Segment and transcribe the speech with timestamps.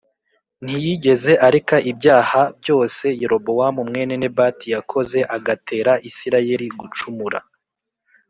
[0.63, 7.39] Ntiyigeze areka ibyaha byose Yerobowamu mwene Nebati yakoze agatera Isirayeli gucumura